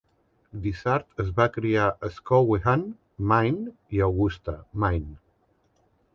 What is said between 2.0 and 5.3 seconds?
Skowhegan, Maine i Augusta, Maine.